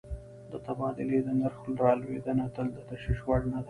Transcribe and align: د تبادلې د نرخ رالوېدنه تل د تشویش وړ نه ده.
د 0.51 0.53
تبادلې 0.65 1.19
د 1.23 1.29
نرخ 1.39 1.57
رالوېدنه 1.81 2.45
تل 2.55 2.67
د 2.75 2.77
تشویش 2.89 3.19
وړ 3.27 3.41
نه 3.51 3.57
ده. 3.59 3.59